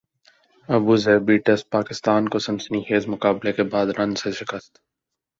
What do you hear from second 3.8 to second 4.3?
runs